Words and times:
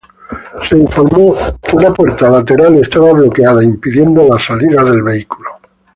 Se 0.63 0.75
informó 0.79 1.35
que 1.61 1.75
una 1.75 1.93
puerta 1.93 2.27
lateral 2.27 2.75
estaba 2.79 3.13
bloqueada, 3.13 3.63
impidiendo 3.63 4.27
la 4.29 4.39
salida 4.39 4.83
del 4.83 5.03
vehículo. 5.03 5.51